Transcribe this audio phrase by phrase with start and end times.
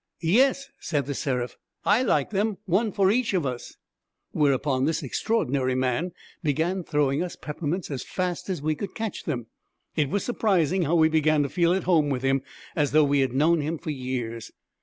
[0.21, 3.75] 'Yes,' said The Seraph, 'I like them one for each of us.'
[4.31, 9.45] Whereupon this extraordinary man began throwing us peppermints as fast as we could catch them.
[9.95, 12.41] It was surprising how we began to feel at home with him,
[12.75, 14.49] as though we had known him for years.